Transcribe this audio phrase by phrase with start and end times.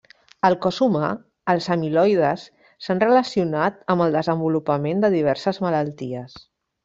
[0.47, 1.09] Al cos humà,
[1.53, 2.45] els amiloides
[2.85, 6.41] s’han relacionat amb el desenvolupament de diverses malalties.